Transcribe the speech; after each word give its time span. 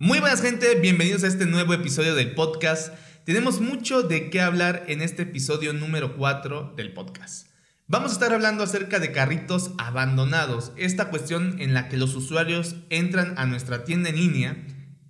Muy 0.00 0.20
buenas 0.20 0.42
gente, 0.42 0.76
bienvenidos 0.76 1.24
a 1.24 1.26
este 1.26 1.44
nuevo 1.44 1.74
episodio 1.74 2.14
del 2.14 2.32
podcast. 2.36 2.94
Tenemos 3.24 3.60
mucho 3.60 4.04
de 4.04 4.30
qué 4.30 4.40
hablar 4.40 4.84
en 4.86 5.02
este 5.02 5.22
episodio 5.24 5.72
número 5.72 6.16
4 6.16 6.74
del 6.76 6.92
podcast. 6.92 7.48
Vamos 7.88 8.12
a 8.12 8.14
estar 8.14 8.32
hablando 8.32 8.62
acerca 8.62 9.00
de 9.00 9.10
carritos 9.10 9.72
abandonados, 9.76 10.70
esta 10.76 11.10
cuestión 11.10 11.60
en 11.60 11.74
la 11.74 11.88
que 11.88 11.96
los 11.96 12.14
usuarios 12.14 12.76
entran 12.90 13.34
a 13.38 13.46
nuestra 13.46 13.82
tienda 13.82 14.10
en 14.10 14.18
línea 14.18 14.56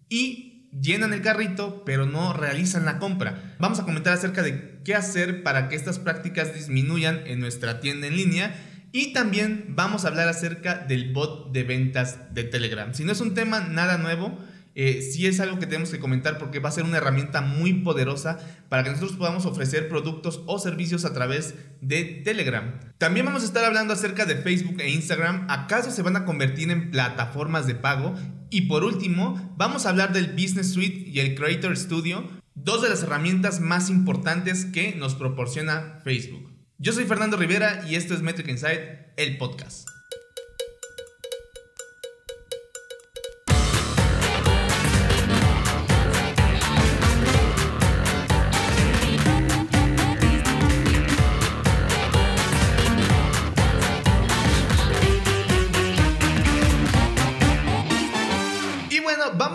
y 0.09 0.71
llenan 0.81 1.13
el 1.13 1.21
carrito 1.21 1.85
pero 1.85 2.07
no 2.07 2.33
realizan 2.33 2.87
la 2.87 2.99
compra. 2.99 3.57
Vamos 3.59 3.81
a 3.81 3.85
comentar 3.85 4.15
acerca 4.15 4.43
de 4.43 4.81
qué 4.87 4.95
hacer 4.95 5.43
para 5.43 5.69
que 5.69 5.77
estas 5.77 5.99
prácticas 5.99 6.55
disminuyan 6.55 7.27
en 7.27 7.41
nuestra 7.41 7.81
tienda 7.81 8.07
en 8.07 8.17
línea 8.17 8.57
y 8.91 9.13
también 9.13 9.67
vamos 9.77 10.07
a 10.07 10.09
hablar 10.09 10.29
acerca 10.29 10.79
del 10.79 11.13
bot 11.13 11.53
de 11.53 11.65
ventas 11.65 12.33
de 12.33 12.45
Telegram. 12.45 12.95
Si 12.95 13.05
no 13.05 13.13
es 13.13 13.21
un 13.21 13.35
tema 13.35 13.61
nada 13.61 13.99
nuevo, 13.99 14.39
eh, 14.81 15.03
sí 15.03 15.27
es 15.27 15.41
algo 15.41 15.59
que 15.59 15.67
tenemos 15.67 15.91
que 15.91 15.99
comentar 15.99 16.39
porque 16.39 16.61
va 16.61 16.69
a 16.69 16.73
ser 16.73 16.85
una 16.85 16.99
herramienta 16.99 17.41
muy 17.41 17.75
poderosa 17.75 18.39
para 18.69 18.85
que 18.85 18.91
nosotros 18.91 19.17
podamos 19.17 19.45
ofrecer 19.45 19.89
productos 19.89 20.41
o 20.47 20.61
servicios 20.61 21.05
a 21.05 21.13
través 21.13 21.57
de 21.81 22.05
Telegram. 22.25 22.79
También 22.97 23.27
vamos 23.27 23.43
a 23.43 23.47
estar 23.47 23.65
hablando 23.65 23.93
acerca 23.93 24.25
de 24.25 24.37
Facebook 24.37 24.81
e 24.81 24.91
Instagram. 24.91 25.47
¿Acaso 25.51 25.91
se 25.91 26.03
van 26.03 26.15
a 26.15 26.25
convertir 26.25 26.71
en 26.71 26.93
plataformas 26.93 27.67
de 27.67 27.75
pago? 27.75 28.15
Y 28.51 28.69
por 28.69 28.85
último, 28.85 29.53
vamos 29.57 29.85
a 29.85 29.89
hablar 29.89 30.13
del 30.13 30.29
Business 30.35 30.75
Suite 30.75 31.11
y 31.11 31.19
el 31.19 31.35
Creator 31.35 31.77
Studio, 31.77 32.29
dos 32.55 32.81
de 32.81 32.89
las 32.89 33.03
herramientas 33.03 33.59
más 33.59 33.91
importantes 33.91 34.65
que 34.65 34.95
nos 34.95 35.17
proporciona 35.17 35.99
Facebook. 36.05 36.53
Yo 36.79 36.93
soy 36.93 37.05
Fernando 37.05 37.37
Rivera 37.37 37.85
y 37.89 37.97
esto 37.97 38.15
es 38.15 38.23
Metric 38.23 38.47
Insight, 38.47 38.81
el 39.17 39.39
podcast. 39.39 39.98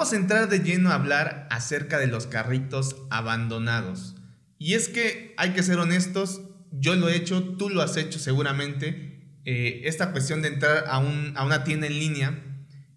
Vamos 0.04 0.14
a 0.16 0.18
entrar 0.18 0.50
de 0.50 0.60
lleno 0.60 0.90
a 0.90 0.96
hablar 0.96 1.48
acerca 1.50 1.98
de 1.98 2.08
los 2.08 2.28
carritos 2.28 2.98
abandonados. 3.10 4.16
Y 4.60 4.74
es 4.74 4.90
que 4.90 5.34
hay 5.38 5.52
que 5.52 5.64
ser 5.64 5.80
honestos, 5.80 6.42
yo 6.74 6.96
lo 6.96 7.08
he 7.08 7.16
hecho, 7.16 7.42
tú 7.56 7.70
lo 7.70 7.82
has 7.82 7.96
hecho 7.96 8.20
seguramente. 8.20 9.40
Eh, 9.46 9.84
esta 9.86 10.12
cuestión 10.12 10.42
de 10.42 10.50
entrar 10.50 10.84
a, 10.88 11.00
una 11.00 11.64
tienda 11.64 11.88
en 11.88 12.00
línea, 12.00 12.44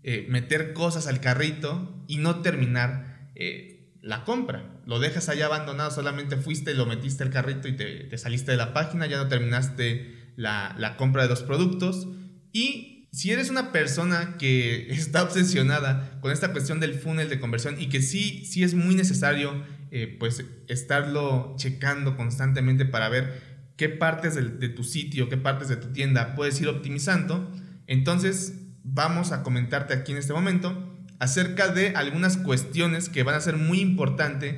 eh, 0.02 0.26
meter 0.28 0.72
cosas 0.72 1.06
al 1.06 1.20
carrito 1.20 2.04
y 2.08 2.16
no 2.16 2.42
terminar 2.42 3.30
eh, 3.36 3.94
la 4.02 4.24
compra. 4.24 4.80
Lo 4.84 4.98
dejas 4.98 5.28
allá 5.28 5.46
abandonado, 5.46 5.92
solamente 5.92 6.36
fuiste, 6.36 6.74
lo 6.74 6.86
metiste 6.86 7.22
al 7.22 7.30
carrito 7.30 7.68
y 7.68 7.76
te, 7.76 8.18
saliste 8.18 8.50
de 8.50 8.56
la 8.56 8.72
página, 8.72 9.06
ya 9.06 9.18
no 9.18 9.28
terminaste 9.28 10.32
la, 10.34 10.74
la 10.76 10.96
compra 10.96 11.22
de 11.22 11.28
los 11.28 11.44
productos. 11.44 12.08
Y 12.52 12.95
si 13.16 13.32
eres 13.32 13.48
una 13.48 13.72
persona 13.72 14.36
que 14.36 14.90
está 14.90 15.22
obsesionada 15.22 16.18
con 16.20 16.32
esta 16.32 16.52
cuestión 16.52 16.80
del 16.80 16.94
funnel 16.94 17.30
de 17.30 17.40
conversión 17.40 17.80
y 17.80 17.88
que 17.88 18.02
sí, 18.02 18.44
sí 18.44 18.62
es 18.62 18.74
muy 18.74 18.94
necesario 18.94 19.64
eh, 19.90 20.14
pues 20.18 20.44
estarlo 20.68 21.54
checando 21.56 22.14
constantemente 22.14 22.84
para 22.84 23.08
ver 23.08 23.56
qué 23.76 23.88
partes 23.88 24.34
de, 24.34 24.42
de, 24.42 24.68
tu 24.68 24.84
sitio, 24.84 25.30
qué 25.30 25.38
partes 25.38 25.68
de 25.68 25.76
tu 25.76 25.94
tienda 25.94 26.34
puedes 26.34 26.60
ir 26.60 26.68
optimizando, 26.68 27.50
entonces 27.86 28.60
vamos 28.84 29.32
a 29.32 29.42
comentarte 29.42 29.94
aquí 29.94 30.12
en 30.12 30.18
este 30.18 30.34
momento 30.34 30.94
acerca 31.18 31.68
de 31.68 31.96
algunas 31.96 32.36
cuestiones 32.36 33.08
que 33.08 33.22
van 33.22 33.36
a 33.36 33.40
ser 33.40 33.56
muy 33.56 33.80
importantes 33.80 34.56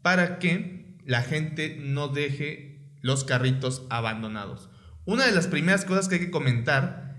para 0.00 0.38
que 0.38 0.96
la 1.04 1.20
gente 1.20 1.76
no 1.78 2.08
deje 2.08 2.80
los 3.02 3.24
carritos 3.24 3.86
abandonados. 3.90 4.70
Una 5.04 5.26
de 5.26 5.32
las 5.32 5.48
primeras 5.48 5.84
cosas 5.84 6.08
que 6.08 6.14
hay 6.14 6.20
que 6.22 6.30
comentar 6.30 7.09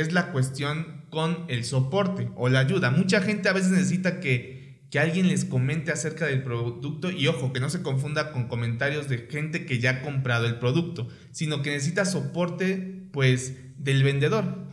es 0.00 0.12
la 0.12 0.32
cuestión 0.32 1.04
con 1.10 1.44
el 1.48 1.64
soporte 1.64 2.30
o 2.36 2.48
la 2.48 2.60
ayuda. 2.60 2.90
Mucha 2.90 3.20
gente 3.20 3.48
a 3.48 3.52
veces 3.52 3.70
necesita 3.70 4.20
que, 4.20 4.86
que 4.90 4.98
alguien 4.98 5.28
les 5.28 5.44
comente 5.44 5.92
acerca 5.92 6.26
del 6.26 6.42
producto 6.42 7.10
y 7.10 7.26
ojo, 7.26 7.52
que 7.52 7.60
no 7.60 7.70
se 7.70 7.82
confunda 7.82 8.32
con 8.32 8.48
comentarios 8.48 9.08
de 9.08 9.26
gente 9.30 9.66
que 9.66 9.78
ya 9.78 9.90
ha 9.90 10.02
comprado 10.02 10.46
el 10.46 10.58
producto, 10.58 11.08
sino 11.32 11.62
que 11.62 11.70
necesita 11.70 12.04
soporte 12.04 13.08
pues 13.12 13.56
del 13.78 14.02
vendedor. 14.02 14.66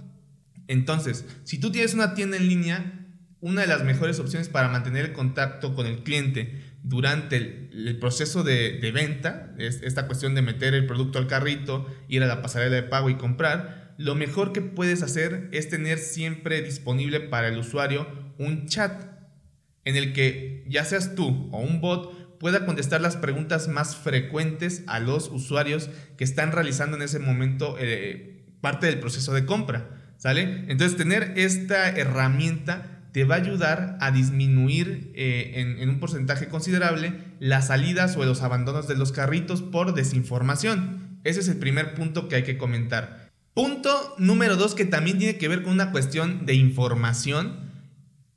Entonces, 0.67 1.25
si 1.43 1.59
tú 1.59 1.71
tienes 1.71 1.93
una 1.93 2.13
tienda 2.13 2.37
en 2.37 2.47
línea, 2.47 3.07
una 3.39 3.61
de 3.61 3.67
las 3.67 3.83
mejores 3.83 4.19
opciones 4.19 4.49
para 4.49 4.69
mantener 4.69 5.05
el 5.05 5.13
contacto 5.13 5.75
con 5.75 5.85
el 5.85 6.03
cliente 6.03 6.61
durante 6.83 7.37
el, 7.37 7.97
proceso 7.99 8.43
de, 8.43 8.79
de, 8.79 8.91
venta, 8.91 9.53
es 9.57 9.81
esta 9.83 10.07
cuestión 10.07 10.35
de 10.35 10.41
meter 10.41 10.73
el 10.73 10.85
producto 10.85 11.19
al 11.19 11.27
carrito, 11.27 11.87
ir 12.07 12.23
a 12.23 12.27
la 12.27 12.41
pasarela 12.41 12.75
de 12.75 12.83
pago 12.83 13.09
y 13.09 13.15
comprar, 13.15 13.82
lo 13.97 14.15
mejor 14.15 14.53
que 14.53 14.61
puedes 14.61 15.03
hacer 15.03 15.49
es 15.51 15.69
tener 15.69 15.99
siempre 15.99 16.61
disponible 16.61 17.19
para 17.19 17.47
el 17.47 17.57
usuario 17.57 18.07
un 18.37 18.67
chat 18.67 19.05
en 19.85 19.95
el 19.95 20.13
que 20.13 20.65
ya 20.67 20.85
seas 20.85 21.15
tú 21.15 21.49
o 21.51 21.59
un 21.59 21.81
bot 21.81 22.39
pueda 22.39 22.65
contestar 22.65 23.01
las 23.01 23.15
preguntas 23.15 23.67
más 23.67 23.95
frecuentes 23.95 24.83
a 24.87 24.99
los 24.99 25.29
usuarios 25.29 25.89
que 26.17 26.23
están 26.23 26.51
realizando 26.51 26.97
en 26.97 27.03
ese 27.03 27.19
momento 27.19 27.77
eh, 27.79 28.43
parte 28.59 28.87
del 28.87 28.99
proceso 28.99 29.33
de 29.33 29.45
compra. 29.45 29.89
¿Sale? 30.17 30.65
Entonces 30.67 30.95
tener 30.95 31.33
esta 31.35 31.89
herramienta 31.89 33.01
te 33.11 33.25
va 33.25 33.35
a 33.35 33.39
ayudar 33.39 33.97
a 33.99 34.11
disminuir 34.11 35.11
eh, 35.15 35.53
en, 35.55 35.79
en 35.79 35.89
un 35.89 35.99
porcentaje 35.99 36.47
considerable 36.47 37.13
las 37.39 37.67
salidas 37.67 38.15
o 38.15 38.23
los 38.23 38.41
abandonos 38.41 38.87
de 38.87 38.95
los 38.95 39.11
carritos 39.11 39.61
por 39.61 39.93
desinformación. 39.93 41.19
Ese 41.23 41.41
es 41.41 41.47
el 41.47 41.57
primer 41.57 41.93
punto 41.93 42.27
que 42.27 42.35
hay 42.37 42.43
que 42.43 42.57
comentar. 42.57 43.22
Punto 43.53 44.15
número 44.17 44.55
dos 44.55 44.73
que 44.73 44.85
también 44.85 45.19
tiene 45.19 45.37
que 45.37 45.47
ver 45.47 45.61
con 45.61 45.73
una 45.73 45.91
cuestión 45.91 46.45
de 46.45 46.55
información 46.55 47.71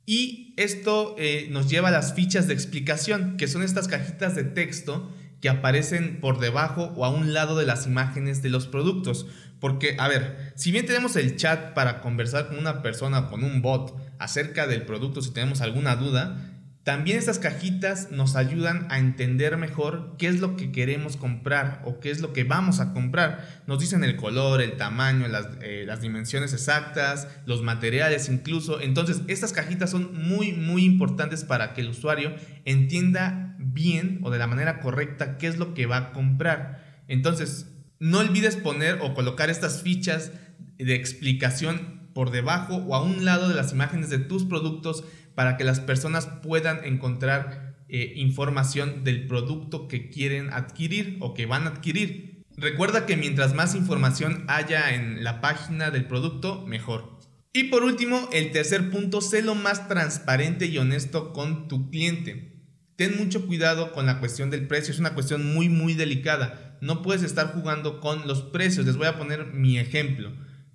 y 0.05 0.53
esto 0.57 1.15
eh, 1.17 1.47
nos 1.51 1.69
lleva 1.69 1.89
a 1.89 1.91
las 1.91 2.13
fichas 2.13 2.47
de 2.47 2.53
explicación, 2.53 3.35
que 3.37 3.47
son 3.47 3.63
estas 3.63 3.87
cajitas 3.87 4.35
de 4.35 4.43
texto 4.43 5.11
que 5.41 5.49
aparecen 5.49 6.19
por 6.19 6.39
debajo 6.39 6.93
o 6.95 7.05
a 7.05 7.09
un 7.09 7.33
lado 7.33 7.57
de 7.57 7.65
las 7.65 7.85
imágenes 7.87 8.41
de 8.41 8.49
los 8.49 8.67
productos. 8.67 9.27
Porque, 9.59 9.95
a 9.99 10.07
ver, 10.07 10.53
si 10.55 10.71
bien 10.71 10.85
tenemos 10.85 11.15
el 11.15 11.35
chat 11.35 11.73
para 11.73 12.01
conversar 12.01 12.47
con 12.47 12.57
una 12.57 12.81
persona 12.81 13.27
con 13.27 13.43
un 13.43 13.61
bot 13.61 13.95
acerca 14.19 14.67
del 14.67 14.83
producto 14.83 15.21
si 15.21 15.31
tenemos 15.31 15.61
alguna 15.61 15.95
duda, 15.95 16.56
también 16.87 17.17
estas 17.17 17.37
cajitas 17.37 18.11
nos 18.11 18.37
ayudan 18.37 18.87
a 18.89 18.97
entender 18.97 19.57
mejor 19.57 20.15
qué 20.17 20.29
es 20.29 20.39
lo 20.39 20.55
que 20.55 20.71
queremos 20.71 21.17
comprar 21.17 21.81
o 21.83 21.99
qué 21.99 22.11
es 22.11 22.21
lo 22.21 22.31
que 22.31 22.45
vamos 22.45 22.79
a 22.79 22.93
comprar. 22.93 23.61
Nos 23.67 23.79
dicen 23.79 24.05
el 24.05 24.15
color, 24.15 24.61
el 24.61 24.77
tamaño, 24.77 25.27
las, 25.27 25.49
eh, 25.61 25.83
las, 25.85 25.99
dimensiones 25.99 26.53
exactas, 26.53 27.27
los 27.45 27.61
materiales 27.61 28.29
incluso. 28.29 28.79
Entonces, 28.79 29.21
estas 29.27 29.51
cajitas 29.51 29.89
son 29.89 30.17
muy, 30.17 30.53
muy 30.53 30.85
importantes 30.85 31.43
para 31.43 31.73
que 31.73 31.81
el 31.81 31.89
usuario 31.89 32.33
entienda 32.63 33.57
bien 33.59 34.21
o 34.23 34.31
de 34.31 34.39
la 34.39 34.47
manera 34.47 34.79
correcta 34.79 35.37
qué 35.37 35.47
es 35.47 35.57
lo 35.57 35.73
que 35.73 35.87
va 35.87 35.97
a 35.97 36.13
comprar. 36.13 37.03
Entonces, 37.09 37.69
no 37.99 38.19
olvides 38.19 38.55
poner 38.55 38.99
o 39.01 39.13
colocar 39.13 39.49
estas 39.49 39.81
fichas 39.81 40.31
de 40.77 40.95
explicación 40.95 42.07
por 42.13 42.31
debajo 42.31 42.77
o 42.77 42.95
a 42.95 43.03
un 43.03 43.25
lado 43.25 43.49
de 43.49 43.55
las 43.55 43.73
imágenes 43.73 44.09
de 44.09 44.19
tus 44.19 44.45
productos 44.45 45.03
para 45.37 45.55
que 45.55 45.63
las 45.63 45.79
personas 45.79 46.25
puedan 46.25 46.83
encontrar 46.83 47.75
eh, 47.89 48.13
información 48.15 49.03
del 49.03 49.27
producto 49.27 49.87
que 49.87 50.09
quieren 50.09 50.51
adquirir 50.51 51.17
o 51.19 51.35
que 51.35 51.45
van 51.45 51.65
a 51.65 51.69
adquirir. 51.69 52.43
Recuerda 52.57 53.05
que 53.05 53.17
mientras 53.17 53.53
más 53.53 53.75
información 53.75 54.45
haya 54.47 54.95
en 54.95 55.23
la 55.23 55.39
página 55.39 55.91
del 55.91 56.07
producto, 56.07 56.65
mejor. 56.65 57.19
Y 57.53 57.65
por 57.65 57.83
último, 57.83 58.27
el 58.33 58.51
tercer 58.51 58.89
punto, 58.89 59.21
sé 59.21 59.43
lo 59.43 59.53
más 59.53 59.87
transparente 59.87 60.65
y 60.65 60.79
honesto 60.79 61.33
con 61.33 61.67
tu 61.67 61.91
cliente. 61.91 62.63
Ten 62.95 63.15
mucho 63.15 63.45
cuidado 63.45 63.91
con 63.91 64.07
la 64.07 64.19
cuestión 64.19 64.49
del 64.49 64.65
precio, 64.65 64.91
es 64.91 64.99
una 64.99 65.13
cuestión 65.13 65.53
muy 65.53 65.69
muy 65.69 65.93
delicada. 65.93 66.79
No 66.81 67.03
puedes 67.03 67.21
estar 67.21 67.53
jugando 67.53 67.99
con 67.99 68.27
los 68.27 68.41
precios. 68.41 68.87
Les 68.87 68.97
voy 68.97 69.05
a 69.05 69.19
poner 69.19 69.53
mi 69.53 69.77
ejemplo. 69.77 70.31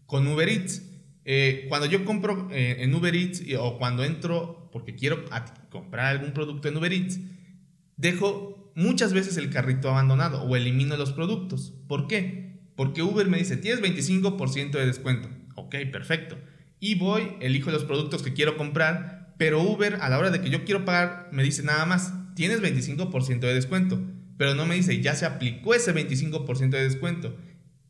Con 0.06 0.28
Uber 0.28 0.48
Eats, 0.48 0.82
eh, 1.24 1.66
cuando 1.68 1.86
yo 1.86 2.04
compro 2.04 2.48
eh, 2.50 2.76
en 2.80 2.94
Uber 2.94 3.14
Eats 3.14 3.42
o 3.58 3.78
cuando 3.78 4.04
entro 4.04 4.68
porque 4.72 4.94
quiero 4.94 5.24
comprar 5.70 6.06
algún 6.06 6.32
producto 6.32 6.68
en 6.68 6.76
Uber 6.76 6.92
Eats, 6.92 7.20
dejo 7.96 8.72
muchas 8.74 9.12
veces 9.12 9.36
el 9.36 9.50
carrito 9.50 9.90
abandonado 9.90 10.42
o 10.42 10.56
elimino 10.56 10.96
los 10.96 11.12
productos. 11.12 11.74
¿Por 11.88 12.06
qué? 12.06 12.60
Porque 12.74 13.02
Uber 13.02 13.28
me 13.28 13.38
dice, 13.38 13.56
tienes 13.56 13.82
25% 13.82 14.70
de 14.72 14.86
descuento. 14.86 15.28
Ok, 15.56 15.76
perfecto. 15.92 16.38
Y 16.80 16.96
voy, 16.96 17.36
elijo 17.40 17.70
los 17.70 17.84
productos 17.84 18.22
que 18.22 18.32
quiero 18.32 18.56
comprar, 18.56 19.34
pero 19.38 19.62
Uber 19.62 19.98
a 20.00 20.08
la 20.08 20.18
hora 20.18 20.30
de 20.30 20.40
que 20.40 20.50
yo 20.50 20.64
quiero 20.64 20.84
pagar 20.84 21.28
me 21.30 21.42
dice 21.42 21.62
nada 21.62 21.84
más, 21.86 22.12
tienes 22.34 22.60
25% 22.60 23.40
de 23.40 23.54
descuento. 23.54 24.02
Pero 24.38 24.54
no 24.54 24.66
me 24.66 24.74
dice, 24.74 25.00
ya 25.00 25.14
se 25.14 25.26
aplicó 25.26 25.74
ese 25.74 25.94
25% 25.94 26.70
de 26.70 26.82
descuento. 26.82 27.36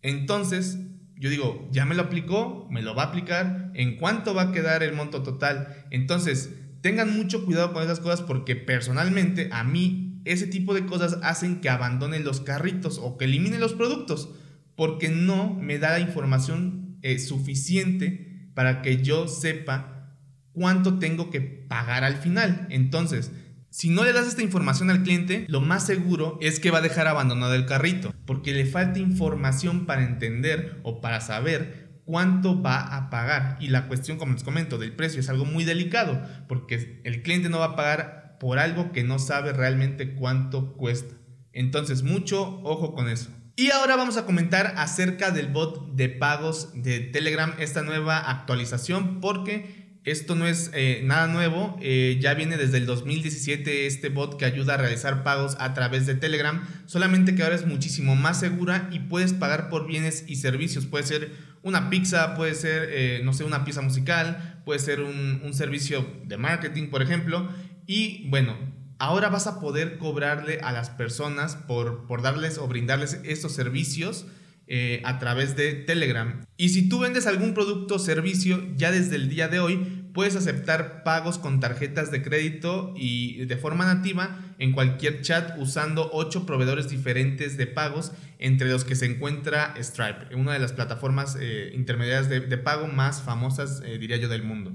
Entonces, 0.03 0.79
yo 1.23 1.31
digo, 1.31 1.69
ya 1.71 1.85
me 1.85 1.95
lo 1.95 2.03
aplicó, 2.03 2.67
me 2.69 2.83
lo 2.83 2.97
va 2.97 3.05
a 3.05 3.07
aplicar, 3.07 3.71
¿en 3.75 3.97
cuánto 3.97 4.35
va 4.35 4.43
a 4.43 4.53
quedar 4.53 4.83
el 4.83 4.93
monto 4.93 5.23
total? 5.23 5.87
Entonces, 5.91 6.53
tengan 6.81 7.17
mucho 7.17 7.45
cuidado 7.45 7.73
con 7.73 7.85
esas 7.85 8.01
cosas 8.01 8.23
porque 8.23 8.57
personalmente 8.57 9.49
a 9.53 9.63
mí 9.63 10.21
ese 10.25 10.49
tipo 10.49 10.75
de 10.75 10.85
cosas 10.85 11.21
hacen 11.23 11.61
que 11.61 11.69
abandone 11.69 12.19
los 12.19 12.41
carritos 12.41 12.99
o 13.01 13.19
que 13.19 13.27
elimine 13.27 13.61
los 13.61 13.73
productos 13.73 14.31
porque 14.75 15.11
no 15.11 15.55
me 15.55 15.79
da 15.79 15.93
la 15.93 16.01
información 16.01 16.99
eh, 17.03 17.21
suficiente 17.21 18.51
para 18.55 18.83
que 18.83 19.01
yo 19.01 19.29
sepa 19.29 20.17
cuánto 20.51 20.99
tengo 20.99 21.31
que 21.31 21.41
pagar 21.41 22.03
al 22.03 22.17
final. 22.17 22.67
Entonces, 22.69 23.31
si 23.73 23.89
no 23.89 24.05
le 24.05 24.13
das 24.13 24.27
esta 24.27 24.43
información 24.43 24.91
al 24.91 25.03
cliente, 25.03 25.47
lo 25.49 25.63
más 25.63 25.87
seguro 25.87 26.37
es 26.43 26.61
que 26.61 26.71
va 26.71 26.79
a 26.79 26.83
dejar 26.83 27.09
abandonado 27.09 27.55
el 27.55 27.65
carrito, 27.65 28.15
porque 28.27 28.53
le 28.53 28.67
falta 28.67 28.99
información 28.99 29.87
para 29.87 30.05
entender 30.05 30.79
o 30.83 31.01
para 31.01 31.23
saber 31.23 32.03
cuánto 32.05 32.61
va 32.61 32.81
a 32.95 33.09
pagar. 33.09 33.57
Y 33.61 33.69
la 33.69 33.89
cuestión, 33.89 34.19
como 34.19 34.35
les 34.35 34.45
comento, 34.45 34.77
del 34.77 34.95
precio 34.95 35.21
es 35.21 35.31
algo 35.31 35.47
muy 35.47 35.65
delicado, 35.65 36.23
porque 36.49 37.01
el 37.05 37.23
cliente 37.23 37.49
no 37.49 37.61
va 37.61 37.65
a 37.65 37.77
pagar 37.77 38.37
por 38.39 38.59
algo 38.59 38.93
que 38.93 39.05
no 39.05 39.19
sabe 39.19 39.55
realmente 39.55 40.17
cuánto 40.17 40.75
cuesta. 40.75 41.15
Entonces, 41.55 42.03
mucho 42.03 42.61
ojo 42.65 42.93
con 42.93 43.09
eso. 43.09 43.31
Y 43.57 43.71
ahora 43.71 43.97
vamos 43.97 44.19
a 44.19 44.27
comentar 44.27 44.75
acerca 44.77 45.31
del 45.31 45.49
bot 45.49 45.95
de 45.95 46.11
pagos 46.11 46.71
de 46.75 47.01
Telegram, 47.01 47.55
esta 47.59 47.81
nueva 47.83 48.19
actualización, 48.19 49.21
porque 49.21 49.82
esto 50.05 50.35
no 50.35 50.47
es 50.47 50.71
eh, 50.75 51.01
nada 51.05 51.29
nuevo, 51.29 51.79
eh, 51.81 52.19
ya 52.21 52.35
viene 52.35 52.57
desde 52.57 52.79
el 52.79 52.87
2017 52.87 53.87
este 53.87 54.09
bot 54.09 54.37
que 54.37 54.45
ayuda 54.45 54.75
a 54.75 54.77
realizar 54.77 55.23
pagos 55.23 55.57
a 55.61 55.75
través 55.75 56.07
de 56.07 56.17
Telegram, 56.17 56.67
solamente 56.87 57.37
que 57.37 57.43
ahora 57.45 57.55
es 57.55 57.67
muchísimo 57.67 58.17
más 58.17 58.41
segura 58.41 58.89
y 58.91 58.99
puedes 58.99 59.33
pagar 59.33 59.69
por 59.69 59.87
bienes 59.87 60.25
y 60.27 60.37
servicios, 60.37 60.87
puede 60.87 61.05
ser 61.05 61.31
una 61.63 61.89
pizza, 61.89 62.35
puede 62.35 62.55
ser, 62.55 62.89
eh, 62.91 63.21
no 63.23 63.33
sé, 63.33 63.45
una 63.45 63.65
pieza 63.65 63.81
musical, 63.81 64.61
puede 64.65 64.81
ser 64.81 65.01
un, 65.03 65.41
un 65.45 65.55
servicio 65.55 66.05
de 66.25 66.37
marketing, 66.37 66.89
por 66.89 67.03
ejemplo, 67.03 67.49
y 67.87 68.29
bueno, 68.29 68.57
ahora 68.99 69.29
vas 69.29 69.47
a 69.47 69.61
poder 69.61 69.99
cobrarle 69.99 70.59
a 70.63 70.73
las 70.73 70.91
personas 70.91 71.55
por, 71.55 72.09
por 72.09 72.23
darles 72.23 72.59
o 72.59 72.67
brindarles 72.67 73.21
estos 73.23 73.53
servicios 73.53 74.27
eh, 74.67 75.03
a 75.05 75.19
través 75.19 75.57
de 75.57 75.75
Telegram. 75.75 76.45
Y 76.57 76.71
si 76.71 76.89
tú 76.89 77.01
vendes 77.01 77.27
algún 77.27 77.55
producto 77.55 77.97
o 77.97 77.99
servicio, 77.99 78.63
ya 78.77 78.91
desde 78.91 79.17
el 79.17 79.29
día 79.29 79.49
de 79.49 79.61
hoy 79.61 80.03
puedes 80.15 80.37
aceptar 80.37 81.03
pagos 81.05 81.39
con 81.39 81.61
tarjetas 81.61 82.11
de 82.11 82.23
crédito 82.23 82.93
y 82.97 83.45
de 83.47 83.57
forma 83.57 83.87
nativa 83.87 84.39
en 84.59 84.73
cualquier 84.73 85.23
chat 85.23 85.59
usando 85.59 86.11
ocho 86.13 86.47
proveedores 86.47 86.89
diferentes 86.89 87.57
de 87.57 87.67
pagos, 87.67 88.13
entre 88.39 88.69
los 88.69 88.85
que 88.85 88.95
se 88.95 89.07
encuentra 89.07 89.75
Stripe, 89.81 90.35
una 90.35 90.53
de 90.53 90.59
las 90.59 90.73
plataformas 90.73 91.37
eh, 91.41 91.73
intermediarias 91.75 92.29
de, 92.29 92.59
pago 92.59 92.87
más 92.89 93.23
famosas, 93.23 93.83
eh, 93.85 93.99
diría 93.99 94.17
yo, 94.17 94.29
del 94.29 94.43
mundo. 94.43 94.73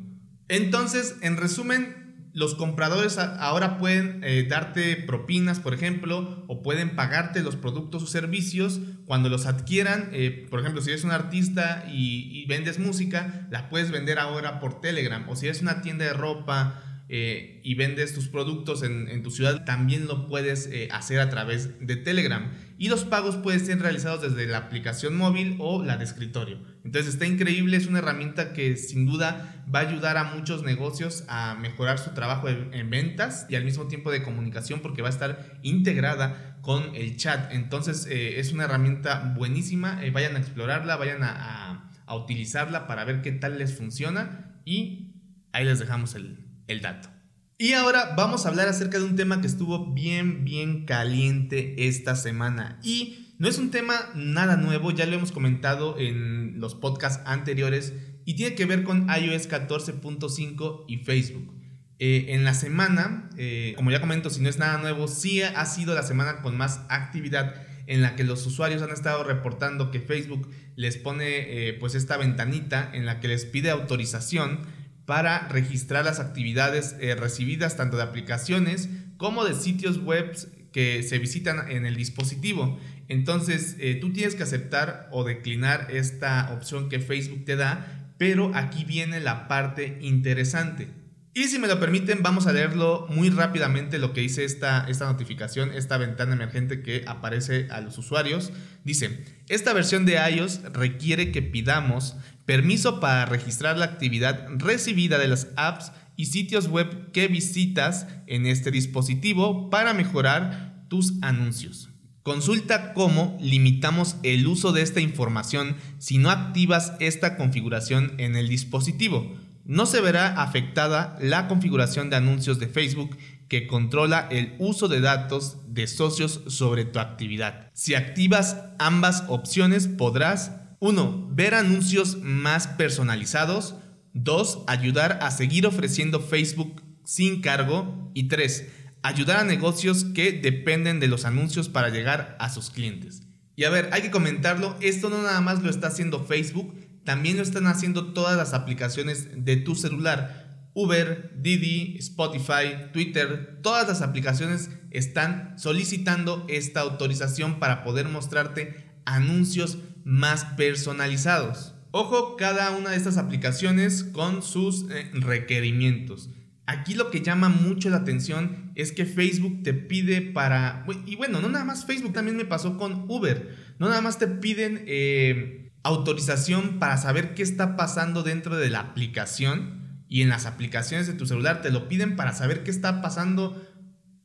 Entonces, 0.47 1.17
en 1.21 1.37
resumen, 1.37 2.06
los 2.33 2.56
compradores 2.56 3.18
ahora 3.18 3.77
pueden 3.77 4.21
eh, 4.24 4.45
darte 4.47 4.95
propinas, 4.95 5.59
por 5.59 5.74
ejemplo, 5.74 6.44
o 6.47 6.62
pueden 6.62 6.95
pagarte 6.95 7.41
los 7.41 7.56
productos 7.56 8.03
o 8.03 8.07
servicios 8.07 8.79
cuando 9.06 9.29
los 9.29 9.45
adquieran. 9.45 10.09
Eh, 10.13 10.45
por 10.50 10.59
ejemplo, 10.59 10.81
si 10.81 10.91
eres 10.91 11.03
un 11.03 11.12
artista 11.12 11.85
y, 11.89 12.45
vendes 12.47 12.79
música, 12.79 13.47
la 13.50 13.69
puedes 13.69 13.91
vender 13.91 14.19
ahora 14.19 14.59
por 14.59 14.81
Telegram. 14.81 15.27
O 15.29 15.35
si 15.35 15.47
eres 15.47 15.62
una 15.62 15.81
tienda 15.81 16.06
de 16.06 16.13
ropa 16.13 16.83
eh, 17.09 17.62
y 17.63 17.75
vendes 17.75 18.13
tus 18.13 18.27
productos 18.27 18.83
en, 18.83 19.24
tu 19.24 19.31
ciudad, 19.31 19.65
también 19.65 20.07
lo 20.07 20.27
puedes 20.27 20.69
hacer 20.92 21.19
a 21.19 21.30
través 21.30 21.80
de 21.86 21.95
Telegram. 21.95 22.51
Y 22.80 22.89
los 22.89 23.06
pagos 23.06 23.38
pueden 23.38 23.65
ser 23.65 23.80
realizados 23.80 24.21
desde 24.21 24.45
la 24.45 24.57
aplicación 24.57 25.18
móvil 25.18 25.56
o 25.59 25.83
la 25.83 25.98
de 25.98 26.04
escritorio. 26.04 26.59
Entonces 26.83 27.13
está 27.13 27.25
increíble, 27.25 27.75
es 27.75 27.88
una 27.88 28.00
herramienta 28.00 28.54
que 28.54 28.77
sin 28.77 29.06
duda 29.06 29.63
va 29.74 29.80
a 29.80 29.89
ayudar 29.89 30.18
a 30.18 30.36
muchos 30.36 30.63
negocios 30.63 31.24
a 31.27 31.56
mejorar 31.56 31.98
su 31.98 32.12
trabajo 32.12 32.48
en 32.50 32.89
ventas 32.89 33.48
y 33.50 33.56
al 33.56 33.65
mismo 33.65 33.88
tiempo 33.88 34.12
de 34.12 34.21
comunicación 34.21 34.81
porque 34.81 35.01
va 35.01 35.07
a 35.07 35.12
estar 35.12 35.59
integrada 35.63 36.57
con 36.68 36.95
el 36.95 37.15
chat. 37.15 37.54
Entonces 37.54 38.07
eh, 38.07 38.39
es 38.39 38.51
una 38.51 38.65
herramienta 38.65 39.33
buenísima, 39.38 40.04
eh, 40.04 40.12
vayan 40.12 40.36
a 40.36 40.39
explorarla, 40.39 40.98
vayan 40.98 41.24
a, 41.24 41.89
utilizarla 42.09 42.88
para 42.88 43.04
ver 43.04 43.21
qué 43.21 43.33
tal 43.33 43.57
les 43.57 43.77
funciona 43.77 44.62
y 44.63 45.13
ahí 45.51 45.65
les 45.65 45.80
dejamos 45.80 46.15
el, 46.15 46.46
el 46.67 46.81
dato. 46.81 47.09
Y 47.57 47.73
ahora 47.73 48.13
vamos 48.15 48.45
a 48.45 48.49
hablar 48.49 48.67
acerca 48.67 48.99
de 48.99 49.05
un 49.05 49.15
tema 49.15 49.41
que 49.41 49.47
estuvo 49.47 49.93
bien, 49.93 50.45
bien 50.45 50.85
caliente 50.85 51.87
esta 51.87 52.15
semana 52.15 52.79
y 52.83 53.33
no 53.39 53.47
es 53.47 53.57
un 53.57 53.71
tema 53.71 53.95
nada 54.15 54.57
nuevo, 54.57 54.91
ya 54.91 55.05
lo 55.05 55.15
hemos 55.15 55.31
comentado 55.31 55.97
en 55.97 56.59
los 56.59 56.75
podcasts 56.75 57.21
anteriores 57.25 57.93
y 58.25 58.35
tiene 58.35 58.55
que 58.55 58.65
ver 58.65 58.83
con 58.83 59.07
iOS 59.09 59.49
14.5 59.49 60.85
y 60.87 60.97
Facebook. 60.97 61.53
Eh, 61.99 62.27
en 62.29 62.43
la 62.43 62.53
semana, 62.53 63.29
eh, 63.37 63.73
como 63.75 63.89
ya 63.89 63.99
comento, 63.99 64.29
si 64.29 64.41
no 64.41 64.49
es 64.49 64.59
nada 64.59 64.77
nuevo, 64.77 65.07
sí 65.07 65.41
ha 65.41 65.65
sido 65.65 65.95
la 65.95 66.03
semana 66.03 66.41
con 66.41 66.57
más 66.57 66.81
actividad 66.89 67.55
en 67.87 68.01
la 68.01 68.15
que 68.15 68.23
los 68.23 68.45
usuarios 68.45 68.81
han 68.81 68.91
estado 68.91 69.23
reportando 69.23 69.89
que 69.89 69.99
Facebook 69.99 70.49
les 70.75 70.97
pone 70.97 71.69
eh, 71.69 71.73
pues 71.73 71.95
esta 71.95 72.17
ventanita 72.17 72.89
en 72.93 73.05
la 73.05 73.19
que 73.19 73.29
les 73.29 73.45
pide 73.45 73.71
autorización 73.71 74.59
para 75.07 75.48
registrar 75.48 76.06
las 76.06 76.19
actividades 76.19 76.95
recibidas 77.18 77.77
tanto 77.77 77.98
de 77.98 78.04
aplicaciones 78.04 78.89
como 79.18 79.45
de 79.45 79.56
sitios 79.56 80.04
web 80.04 80.36
que 80.71 81.01
se 81.01 81.18
visitan 81.18 81.71
en 81.71 81.88
el 81.88 81.95
dispositivo. 81.95 82.77
Entonces, 83.07 83.75
eh, 83.80 83.95
tú 83.95 84.12
tienes 84.12 84.36
que 84.36 84.44
aceptar 84.44 85.07
o 85.12 85.24
declinar 85.24 85.88
esta 85.89 86.54
opción 86.54 86.89
que 86.89 87.00
Facebook 87.00 87.45
te 87.45 87.56
da, 87.56 88.13
pero 88.18 88.51
aquí 88.54 88.83
viene 88.83 89.19
la 89.19 89.48
parte 89.48 89.98
interesante. 90.01 90.89
Y 91.37 91.43
si 91.49 91.59
me 91.59 91.67
lo 91.67 91.79
permiten, 91.79 92.23
vamos 92.23 92.47
a 92.47 92.51
leerlo 92.51 93.05
muy 93.11 93.29
rápidamente 93.29 93.99
lo 93.99 94.11
que 94.11 94.21
dice 94.21 94.43
esta, 94.43 94.87
esta 94.89 95.05
notificación, 95.05 95.71
esta 95.71 95.99
ventana 95.99 96.33
emergente 96.33 96.81
que 96.81 97.03
aparece 97.05 97.67
a 97.69 97.79
los 97.79 97.95
usuarios. 97.99 98.51
Dice, 98.83 99.23
esta 99.47 99.71
versión 99.71 100.07
de 100.07 100.17
iOS 100.31 100.63
requiere 100.73 101.31
que 101.31 101.43
pidamos 101.43 102.15
permiso 102.47 102.99
para 102.99 103.27
registrar 103.27 103.77
la 103.77 103.85
actividad 103.85 104.47
recibida 104.57 105.19
de 105.19 105.27
las 105.27 105.49
apps 105.57 105.91
y 106.15 106.25
sitios 106.25 106.69
web 106.69 107.11
que 107.11 107.27
visitas 107.27 108.07
en 108.25 108.47
este 108.47 108.71
dispositivo 108.71 109.69
para 109.69 109.93
mejorar 109.93 110.85
tus 110.87 111.21
anuncios. 111.21 111.89
Consulta 112.23 112.93
cómo 112.93 113.37
limitamos 113.39 114.15
el 114.23 114.47
uso 114.47 114.71
de 114.71 114.81
esta 114.81 115.01
información 115.01 115.75
si 115.99 116.17
no 116.17 116.31
activas 116.31 116.93
esta 116.99 117.37
configuración 117.37 118.15
en 118.17 118.35
el 118.35 118.49
dispositivo. 118.49 119.37
No 119.67 119.85
se 119.85 120.01
verá 120.01 120.41
afectada 120.41 121.15
la 121.21 121.47
configuración 121.47 122.09
de 122.09 122.15
anuncios 122.15 122.57
de 122.57 122.67
Facebook 122.67 123.15
que 123.47 123.67
controla 123.67 124.27
el 124.31 124.55
uso 124.57 124.87
de 124.87 124.99
datos 124.99 125.57
de 125.68 125.85
socios 125.87 126.42
sobre 126.47 126.85
tu 126.85 126.99
actividad. 126.99 127.69
Si 127.73 127.94
activas 127.94 128.57
ambas 128.80 129.25
opciones 129.27 129.87
podrás 129.87 130.53
1. 130.80 131.30
Ver 131.31 131.53
anuncios 131.53 132.18
más 132.21 132.68
personalizados. 132.68 133.75
2. 134.13 134.63
Ayudar 134.68 135.19
a 135.21 135.30
seguir 135.30 135.68
ofreciendo 135.68 136.19
Facebook 136.19 136.81
sin 137.03 137.42
cargo. 137.42 138.11
Y 138.15 138.30
3 138.30 138.65
ayudar 139.07 139.37
a 139.37 139.44
negocios 139.44 140.03
que 140.03 140.33
dependen 140.33 140.99
de 140.99 141.07
los 141.07 141.25
anuncios 141.25 141.69
para 141.69 141.89
llegar 141.89 142.35
a 142.39 142.49
sus 142.49 142.69
clientes. 142.69 143.23
Y 143.56 143.63
a 143.63 143.69
ver, 143.69 143.89
hay 143.92 144.01
que 144.03 144.11
comentarlo, 144.11 144.75
esto 144.81 145.09
no 145.09 145.21
nada 145.21 145.42
más 145.42 145.63
lo 145.63 145.69
está 145.69 145.87
haciendo 145.87 146.23
Facebook, 146.23 146.75
también 147.07 147.37
lo 147.37 147.44
están 147.44 147.68
haciendo 147.68 148.11
todas 148.11 148.35
las 148.35 148.54
aplicaciones 148.54 149.45
de 149.45 149.56
tu 149.56 149.76
celular. 149.76 150.69
Uber, 150.73 151.31
Didi, 151.37 151.95
Spotify, 151.99 152.92
Twitter, 152.92 153.61
todas 153.64 153.87
las 153.87 154.02
aplicaciones 154.02 154.71
están 154.92 155.57
solicitando 155.57 156.45
esta 156.49 156.81
autorización 156.81 157.59
para 157.59 157.85
poder 157.85 158.09
mostrarte 158.09 158.99
anuncios 159.06 159.78
más 160.04 160.44
personalizados. 160.57 161.76
Ojo, 161.92 162.35
cada 162.35 162.71
una 162.71 162.90
de 162.90 162.97
estas 162.97 163.16
aplicaciones 163.16 164.04
con 164.04 164.44
sus 164.44 164.92
eh, 164.92 165.09
requerimientos. 165.14 166.30
Aquí 166.66 166.94
lo 166.94 167.09
que 167.09 167.21
llama 167.21 167.47
mucho 167.47 167.90
la 167.90 167.97
atención 167.97 168.73
es 168.76 168.92
que 168.92 169.06
Facebook 169.06 169.64
te 169.64 169.73
pide 169.73 170.19
para... 170.19 170.85
Y 171.06 171.16
bueno, 171.16 171.40
no 171.40 171.47
nada 171.47 171.64
más 171.64 171.85
Facebook, 171.85 172.11
también 172.11 172.35
me 172.35 172.44
pasó 172.44 172.78
con 172.78 173.06
Uber. 173.07 173.56
No 173.80 173.87
nada 173.87 174.02
más 174.02 174.19
te 174.19 174.28
piden 174.28 174.83
eh, 174.87 175.67
autorización 175.87 176.79
para 176.79 176.97
saber 176.97 177.33
qué 177.33 177.44
está 177.44 177.75
pasando 177.75 178.23
dentro 178.23 178.56
de 178.57 178.69
la 178.69 178.79
aplicación 178.79 180.03
y 180.07 180.21
en 180.21 180.29
las 180.29 180.45
aplicaciones 180.45 181.07
de 181.07 181.13
tu 181.13 181.25
celular. 181.25 181.61
Te 181.61 181.71
lo 181.71 181.87
piden 181.87 182.15
para 182.15 182.33
saber 182.33 182.63
qué 182.63 182.71
está 182.71 183.01
pasando 183.01 183.61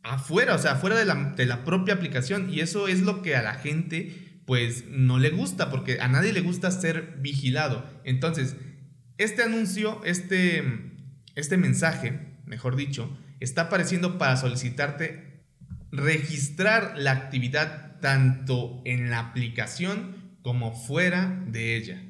afuera, 0.03 0.55
o 0.55 0.59
sea, 0.59 0.73
afuera 0.73 0.97
de 0.97 1.47
la, 1.47 1.65
propia 1.65 1.95
aplicación. 1.95 2.53
Y 2.53 2.61
eso 2.61 2.89
es 2.89 3.03
lo 3.03 3.23
que 3.23 3.37
a 3.37 3.43
la 3.43 3.55
gente 3.55 4.41
pues 4.45 4.85
no 4.89 5.19
le 5.19 5.31
gusta, 5.31 5.71
porque 5.71 6.01
a 6.01 6.09
nadie 6.09 6.33
le 6.33 6.41
gusta 6.41 6.71
ser 6.71 7.17
vigilado. 7.21 7.85
Entonces, 8.05 8.57
este 9.17 9.43
anuncio, 9.43 10.01
este, 10.05 10.65
este 11.37 11.57
mensaje 11.57 12.33
mejor 12.53 12.77
dicho, 12.77 13.17
está 13.41 13.63
apareciendo 13.63 14.19
para 14.19 14.37
solicitarte 14.37 15.43
registrar 15.91 16.95
la 16.97 17.13
actividad 17.13 17.99
tanto 18.01 18.83
en 18.85 19.11
la 19.11 19.21
aplicación 19.21 20.22
como 20.43 20.75
fuera 20.75 21.43
de 21.47 21.77
ella. 21.77 22.03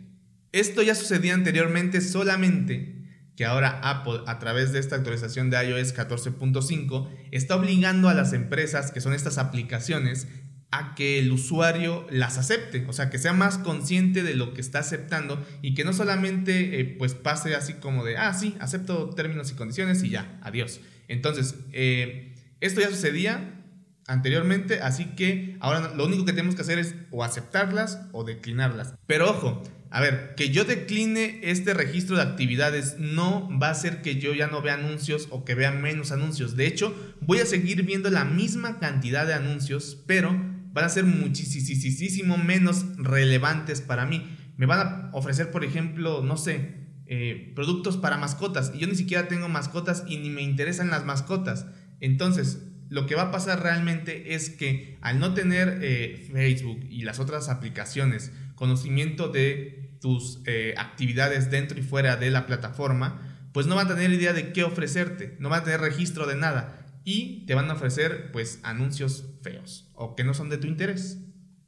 Esto 0.52 0.82
ya 0.82 0.94
sucedía 0.94 1.34
anteriormente 1.34 2.00
solamente 2.00 3.02
que 3.36 3.46
ahora 3.46 3.80
Apple, 3.82 4.20
a 4.26 4.38
través 4.38 4.72
de 4.72 4.78
esta 4.78 4.96
actualización 4.96 5.48
de 5.48 5.64
iOS 5.64 5.94
14.5, 5.94 7.08
está 7.30 7.56
obligando 7.56 8.08
a 8.08 8.14
las 8.14 8.34
empresas, 8.34 8.92
que 8.92 9.00
son 9.00 9.14
estas 9.14 9.38
aplicaciones, 9.38 10.28
a 10.70 10.94
que 10.94 11.18
el 11.18 11.30
usuario 11.32 12.06
las 12.10 12.38
acepte, 12.38 12.84
o 12.88 12.92
sea, 12.92 13.10
que 13.10 13.18
sea 13.18 13.34
más 13.34 13.58
consciente 13.58 14.22
de 14.22 14.34
lo 14.34 14.54
que 14.54 14.62
está 14.62 14.78
aceptando 14.78 15.44
y 15.60 15.74
que 15.74 15.84
no 15.84 15.92
solamente 15.92 16.80
eh, 16.80 16.84
pues 16.84 17.14
pase 17.14 17.54
así 17.54 17.74
como 17.74 18.04
de, 18.04 18.16
ah, 18.16 18.32
sí, 18.32 18.56
acepto 18.58 19.10
términos 19.10 19.50
y 19.50 19.54
condiciones 19.54 20.02
y 20.02 20.08
ya, 20.10 20.38
adiós. 20.42 20.80
Entonces, 21.08 21.56
eh, 21.72 22.34
esto 22.60 22.80
ya 22.80 22.88
sucedía 22.88 23.61
anteriormente, 24.06 24.80
así 24.80 25.06
que 25.16 25.56
ahora 25.60 25.92
lo 25.94 26.06
único 26.06 26.24
que 26.24 26.32
tenemos 26.32 26.54
que 26.54 26.62
hacer 26.62 26.78
es 26.78 26.94
o 27.10 27.24
aceptarlas 27.24 28.00
o 28.12 28.24
declinarlas. 28.24 28.94
Pero 29.06 29.30
ojo, 29.30 29.62
a 29.90 30.00
ver, 30.00 30.34
que 30.36 30.48
yo 30.48 30.64
decline 30.64 31.40
este 31.42 31.74
registro 31.74 32.16
de 32.16 32.22
actividades 32.22 32.96
no 32.98 33.48
va 33.60 33.68
a 33.68 33.72
hacer 33.72 34.00
que 34.00 34.16
yo 34.16 34.32
ya 34.32 34.46
no 34.46 34.62
vea 34.62 34.74
anuncios 34.74 35.28
o 35.30 35.44
que 35.44 35.54
vea 35.54 35.70
menos 35.70 36.12
anuncios. 36.12 36.56
De 36.56 36.66
hecho, 36.66 36.94
voy 37.20 37.40
a 37.40 37.46
seguir 37.46 37.82
viendo 37.82 38.08
la 38.10 38.24
misma 38.24 38.78
cantidad 38.78 39.26
de 39.26 39.34
anuncios, 39.34 40.02
pero 40.06 40.30
van 40.72 40.84
a 40.84 40.88
ser 40.88 41.04
muchísimo 41.04 42.38
menos 42.38 42.86
relevantes 42.96 43.82
para 43.82 44.06
mí. 44.06 44.36
Me 44.56 44.64
van 44.64 44.80
a 44.80 45.10
ofrecer, 45.12 45.50
por 45.50 45.62
ejemplo, 45.62 46.22
no 46.22 46.38
sé, 46.38 46.82
eh, 47.06 47.52
productos 47.54 47.98
para 47.98 48.16
mascotas. 48.16 48.72
Y 48.74 48.78
yo 48.78 48.86
ni 48.86 48.94
siquiera 48.94 49.28
tengo 49.28 49.50
mascotas 49.50 50.04
y 50.06 50.16
ni 50.16 50.30
me 50.30 50.40
interesan 50.40 50.88
las 50.88 51.04
mascotas. 51.04 51.66
Entonces, 52.00 52.71
lo 52.92 53.06
que 53.06 53.14
va 53.14 53.22
a 53.22 53.30
pasar 53.30 53.62
realmente 53.62 54.34
es 54.34 54.50
que 54.50 54.98
al 55.00 55.18
no 55.18 55.32
tener 55.32 55.78
eh, 55.80 56.28
Facebook 56.30 56.86
y 56.90 57.04
las 57.04 57.20
otras 57.20 57.48
aplicaciones 57.48 58.32
conocimiento 58.54 59.28
de 59.28 59.96
tus 60.02 60.42
eh, 60.44 60.74
actividades 60.76 61.50
dentro 61.50 61.78
y 61.78 61.82
fuera 61.82 62.16
de 62.16 62.30
la 62.30 62.44
plataforma, 62.44 63.48
pues 63.52 63.66
no 63.66 63.76
van 63.76 63.86
a 63.86 63.94
tener 63.94 64.12
idea 64.12 64.34
de 64.34 64.52
qué 64.52 64.62
ofrecerte, 64.62 65.36
no 65.38 65.48
van 65.48 65.62
a 65.62 65.64
tener 65.64 65.80
registro 65.80 66.26
de 66.26 66.36
nada 66.36 66.86
y 67.02 67.46
te 67.46 67.54
van 67.54 67.70
a 67.70 67.74
ofrecer 67.74 68.30
pues 68.30 68.60
anuncios 68.62 69.24
feos 69.40 69.90
o 69.94 70.14
que 70.14 70.24
no 70.24 70.34
son 70.34 70.50
de 70.50 70.58
tu 70.58 70.66
interés. 70.66 71.18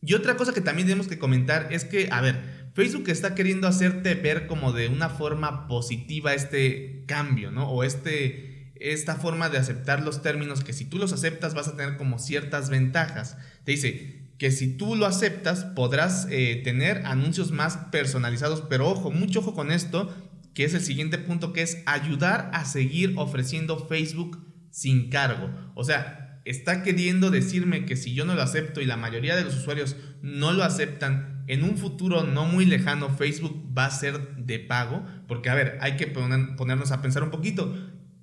Y 0.02 0.12
otra 0.12 0.36
cosa 0.36 0.52
que 0.52 0.60
también 0.60 0.86
tenemos 0.86 1.08
que 1.08 1.18
comentar 1.18 1.68
es 1.70 1.86
que, 1.86 2.08
a 2.12 2.20
ver, 2.20 2.68
Facebook 2.74 3.08
está 3.08 3.34
queriendo 3.34 3.66
hacerte 3.66 4.14
ver 4.14 4.46
como 4.46 4.72
de 4.72 4.88
una 4.88 5.08
forma 5.08 5.68
positiva 5.68 6.34
este 6.34 7.04
cambio, 7.06 7.50
¿no? 7.50 7.70
O 7.70 7.82
este, 7.82 8.53
esta 8.92 9.16
forma 9.16 9.48
de 9.48 9.58
aceptar 9.58 10.02
los 10.02 10.22
términos 10.22 10.62
que 10.62 10.72
si 10.72 10.84
tú 10.84 10.98
los 10.98 11.12
aceptas 11.12 11.54
vas 11.54 11.68
a 11.68 11.76
tener 11.76 11.96
como 11.96 12.18
ciertas 12.18 12.68
ventajas. 12.68 13.36
Te 13.64 13.72
dice 13.72 14.24
que 14.38 14.50
si 14.50 14.76
tú 14.76 14.96
lo 14.96 15.06
aceptas 15.06 15.64
podrás 15.64 16.26
eh, 16.30 16.60
tener 16.64 17.02
anuncios 17.06 17.50
más 17.50 17.76
personalizados, 17.90 18.62
pero 18.68 18.88
ojo, 18.88 19.10
mucho 19.10 19.40
ojo 19.40 19.54
con 19.54 19.70
esto, 19.70 20.14
que 20.54 20.64
es 20.64 20.74
el 20.74 20.82
siguiente 20.82 21.18
punto, 21.18 21.52
que 21.52 21.62
es 21.62 21.82
ayudar 21.86 22.50
a 22.52 22.64
seguir 22.64 23.14
ofreciendo 23.16 23.86
Facebook 23.88 24.38
sin 24.70 25.08
cargo. 25.08 25.50
O 25.74 25.84
sea, 25.84 26.40
está 26.44 26.82
queriendo 26.82 27.30
decirme 27.30 27.86
que 27.86 27.96
si 27.96 28.14
yo 28.14 28.24
no 28.24 28.34
lo 28.34 28.42
acepto 28.42 28.80
y 28.80 28.86
la 28.86 28.96
mayoría 28.96 29.36
de 29.36 29.44
los 29.44 29.56
usuarios 29.56 29.96
no 30.22 30.52
lo 30.52 30.62
aceptan, 30.62 31.44
en 31.46 31.62
un 31.62 31.76
futuro 31.76 32.22
no 32.24 32.46
muy 32.46 32.64
lejano 32.64 33.10
Facebook 33.10 33.72
va 33.76 33.86
a 33.86 33.90
ser 33.90 34.36
de 34.36 34.58
pago. 34.58 35.04
Porque, 35.26 35.50
a 35.50 35.54
ver, 35.54 35.78
hay 35.80 35.96
que 35.96 36.06
ponernos 36.06 36.92
a 36.92 37.02
pensar 37.02 37.22
un 37.22 37.30
poquito. 37.30 37.74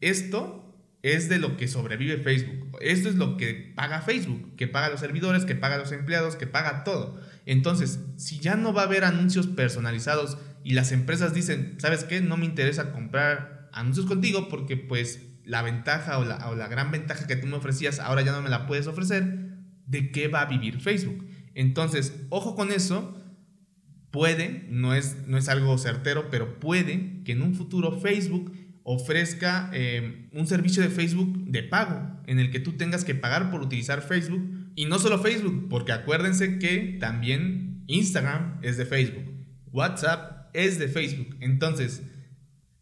Esto 0.01 0.61
es 1.03 1.29
de 1.29 1.39
lo 1.39 1.57
que 1.57 1.67
sobrevive 1.67 2.17
Facebook. 2.17 2.77
Esto 2.81 3.09
es 3.09 3.15
lo 3.15 3.37
que 3.37 3.73
paga 3.75 4.01
Facebook, 4.01 4.55
que 4.55 4.67
paga 4.67 4.89
los 4.89 4.99
servidores, 4.99 5.45
que 5.45 5.55
paga 5.55 5.77
los 5.77 5.91
empleados, 5.91 6.35
que 6.35 6.47
paga 6.47 6.83
todo. 6.83 7.19
Entonces, 7.45 7.99
si 8.17 8.39
ya 8.39 8.55
no 8.55 8.73
va 8.73 8.83
a 8.83 8.85
haber 8.85 9.03
anuncios 9.03 9.47
personalizados 9.47 10.37
y 10.63 10.73
las 10.73 10.91
empresas 10.91 11.33
dicen, 11.33 11.75
¿sabes 11.79 12.03
qué? 12.03 12.21
No 12.21 12.37
me 12.37 12.45
interesa 12.45 12.91
comprar 12.91 13.69
anuncios 13.73 14.05
contigo 14.05 14.47
porque 14.49 14.77
pues 14.77 15.21
la 15.43 15.63
ventaja 15.63 16.19
o 16.19 16.25
la, 16.25 16.67
gran 16.67 16.91
ventaja 16.91 17.25
que 17.25 17.35
tú 17.35 17.47
me 17.47 17.57
ofrecías 17.57 17.99
ahora 17.99 18.21
ya 18.21 18.31
no 18.31 18.41
me 18.41 18.49
la 18.49 18.67
puedes 18.67 18.87
ofrecer, 18.87 19.57
¿de 19.87 20.11
qué 20.11 20.27
va 20.27 20.41
a 20.41 20.45
vivir 20.45 20.79
Facebook? 20.79 21.27
Entonces, 21.55 22.15
ojo 22.29 22.55
con 22.55 22.71
eso, 22.71 23.17
puede, 24.11 24.67
no 24.69 24.93
es, 24.93 25.27
no 25.27 25.37
es 25.37 25.49
algo 25.49 25.77
certero, 25.77 26.29
pero 26.29 26.59
puede 26.59 27.23
que 27.23 27.31
en 27.31 27.41
un 27.41 27.55
futuro 27.55 27.99
Facebook 27.99 28.53
ofrezca 28.83 29.69
eh, 29.73 30.29
un 30.33 30.47
servicio 30.47 30.81
de 30.81 30.89
Facebook 30.89 31.45
de 31.45 31.63
pago, 31.63 32.19
en 32.25 32.39
el 32.39 32.51
que 32.51 32.59
tú 32.59 32.73
tengas 32.73 33.03
que 33.05 33.15
pagar 33.15 33.51
por 33.51 33.61
utilizar 33.61 34.01
Facebook. 34.01 34.71
Y 34.75 34.85
no 34.85 34.99
solo 34.99 35.19
Facebook, 35.19 35.67
porque 35.69 35.91
acuérdense 35.91 36.57
que 36.57 36.97
también 36.99 37.83
Instagram 37.87 38.59
es 38.61 38.77
de 38.77 38.85
Facebook, 38.85 39.25
WhatsApp 39.71 40.49
es 40.53 40.79
de 40.79 40.87
Facebook. 40.87 41.35
Entonces, 41.41 42.01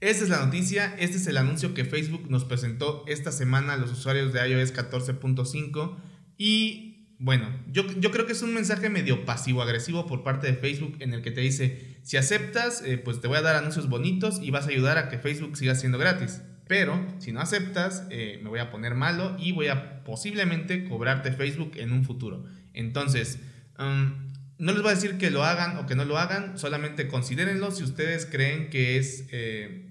esta 0.01 0.23
es 0.23 0.29
la 0.29 0.45
noticia, 0.45 0.95
este 0.97 1.17
es 1.17 1.27
el 1.27 1.37
anuncio 1.37 1.73
que 1.73 1.83
Facebook 1.83 2.29
nos 2.29 2.45
presentó 2.45 3.03
esta 3.07 3.31
semana 3.31 3.73
a 3.73 3.77
los 3.77 3.91
usuarios 3.91 4.31
de 4.31 4.47
iOS 4.47 4.73
14.5 4.73 5.97
y 6.37 6.89
bueno, 7.19 7.49
yo, 7.69 7.85
yo, 7.99 8.11
creo 8.11 8.25
que 8.25 8.31
es 8.31 8.41
un 8.41 8.53
mensaje 8.53 8.89
medio 8.89 9.25
pasivo-agresivo 9.25 10.07
por 10.07 10.23
parte 10.23 10.47
de 10.47 10.53
Facebook 10.53 10.95
en 10.99 11.13
el 11.13 11.21
que 11.21 11.31
te 11.31 11.41
dice, 11.41 11.88
si 12.03 12.17
aceptas, 12.17 12.81
eh, 12.85 12.97
pues 12.97 13.21
te 13.21 13.27
voy 13.27 13.37
a 13.37 13.41
dar 13.41 13.55
anuncios 13.55 13.89
bonitos 13.89 14.39
y 14.41 14.51
vas 14.51 14.65
a 14.65 14.69
ayudar 14.69 14.97
a 14.97 15.09
que 15.09 15.19
Facebook 15.19 15.57
siga 15.57 15.75
siendo 15.75 15.97
gratis. 15.97 16.41
Pero 16.67 17.03
si 17.19 17.31
no 17.31 17.41
aceptas, 17.41 18.05
eh, 18.09 18.39
me 18.43 18.49
voy 18.49 18.59
a 18.59 18.69
poner 18.69 18.95
malo 18.95 19.35
y 19.39 19.51
voy 19.51 19.67
a 19.67 20.03
posiblemente 20.03 20.85
cobrarte 20.87 21.31
Facebook 21.31 21.71
en 21.75 21.91
un 21.91 22.05
futuro. 22.05 22.45
Entonces, 22.73 23.39
um, 23.79 24.29
no 24.57 24.71
les 24.71 24.81
voy 24.81 24.91
a 24.91 24.95
decir 24.95 25.17
que 25.17 25.31
lo 25.31 25.43
hagan 25.43 25.77
o 25.77 25.85
que 25.85 25.95
no 25.95 26.05
lo 26.05 26.17
hagan, 26.17 26.57
solamente 26.57 27.07
considérenlo 27.07 27.71
si 27.71 27.83
ustedes 27.83 28.25
creen 28.25 28.69
que 28.69 28.97
es... 28.97 29.25
Eh, 29.31 29.85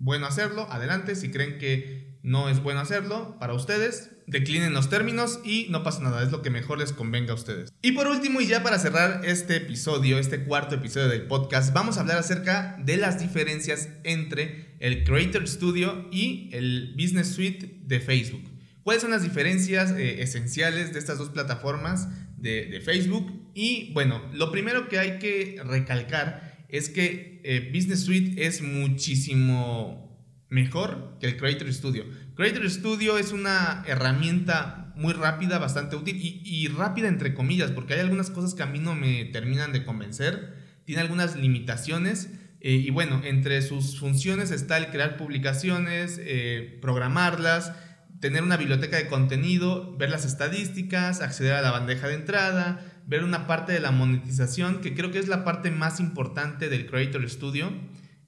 bueno 0.00 0.26
hacerlo, 0.26 0.66
adelante. 0.70 1.14
Si 1.14 1.30
creen 1.30 1.58
que 1.58 2.18
no 2.22 2.48
es 2.48 2.60
bueno 2.60 2.80
hacerlo 2.80 3.36
para 3.38 3.54
ustedes, 3.54 4.10
declinen 4.30 4.72
los 4.72 4.88
términos 4.88 5.40
y 5.44 5.66
no 5.70 5.82
pasa 5.82 6.00
nada, 6.00 6.22
es 6.22 6.30
lo 6.30 6.40
que 6.40 6.50
mejor 6.50 6.78
les 6.78 6.92
convenga 6.92 7.32
a 7.32 7.34
ustedes. 7.34 7.72
Y 7.82 7.92
por 7.92 8.06
último, 8.06 8.40
y 8.40 8.46
ya 8.46 8.62
para 8.62 8.78
cerrar 8.78 9.22
este 9.24 9.56
episodio, 9.56 10.18
este 10.18 10.44
cuarto 10.44 10.76
episodio 10.76 11.08
del 11.08 11.22
podcast, 11.22 11.74
vamos 11.74 11.96
a 11.96 12.00
hablar 12.00 12.18
acerca 12.18 12.76
de 12.78 12.96
las 12.96 13.20
diferencias 13.20 13.88
entre 14.04 14.76
el 14.78 15.04
Creator 15.04 15.46
Studio 15.46 16.08
y 16.12 16.48
el 16.52 16.94
Business 16.96 17.28
Suite 17.28 17.80
de 17.82 18.00
Facebook. 18.00 18.44
¿Cuáles 18.82 19.02
son 19.02 19.10
las 19.10 19.22
diferencias 19.22 19.90
eh, 19.92 20.22
esenciales 20.22 20.92
de 20.92 21.00
estas 21.00 21.18
dos 21.18 21.30
plataformas 21.30 22.08
de, 22.36 22.80
Facebook? 22.84 23.50
Y 23.54 23.92
bueno, 23.92 24.22
lo 24.32 24.50
primero 24.50 24.88
que 24.88 24.98
hay 24.98 25.18
que 25.18 25.60
recalcar 25.64 26.64
es 26.68 26.88
que 26.88 27.40
eh, 27.44 27.70
Business 27.74 28.04
Suite 28.04 28.46
es 28.46 28.62
muchísimo 28.62 30.10
mejor 30.48 31.16
que 31.20 31.26
el 31.26 31.36
Creator 31.36 31.72
Studio. 31.72 32.04
Creator 32.40 32.70
Studio 32.70 33.18
es 33.18 33.32
una 33.32 33.84
herramienta 33.86 34.94
muy 34.96 35.12
rápida, 35.12 35.58
bastante 35.58 35.96
útil 35.96 36.18
y, 36.18 36.66
rápida 36.68 37.06
entre 37.06 37.34
comillas, 37.34 37.70
porque 37.70 37.92
hay 37.92 38.00
algunas 38.00 38.30
cosas 38.30 38.54
que 38.54 38.62
a 38.62 38.66
mí 38.66 38.78
no 38.78 38.94
me 38.94 39.26
terminan 39.26 39.74
de 39.74 39.84
convencer, 39.84 40.54
tiene 40.86 41.02
algunas 41.02 41.36
limitaciones. 41.36 42.30
Eh, 42.62 42.72
y 42.76 42.88
bueno, 42.88 43.20
entre 43.24 43.60
sus 43.60 44.00
funciones 44.00 44.52
está 44.52 44.78
el 44.78 44.86
crear 44.86 45.18
publicaciones, 45.18 46.18
eh, 46.18 46.78
programarlas, 46.80 47.74
tener 48.20 48.42
una 48.42 48.56
biblioteca 48.56 48.96
de 48.96 49.06
contenido, 49.06 49.94
ver 49.98 50.08
las 50.08 50.24
estadísticas, 50.24 51.20
acceder 51.20 51.52
a 51.52 51.60
la 51.60 51.72
bandeja 51.72 52.08
de 52.08 52.14
entrada, 52.14 53.02
ver 53.06 53.22
una 53.22 53.46
parte 53.46 53.74
de 53.74 53.80
la 53.80 53.90
monetización, 53.90 54.80
que 54.80 54.94
creo 54.94 55.10
que 55.10 55.18
es 55.18 55.28
la 55.28 55.44
parte 55.44 55.70
más 55.70 56.00
importante 56.00 56.70
del 56.70 56.86
Creator 56.86 57.28
Studio, 57.28 57.70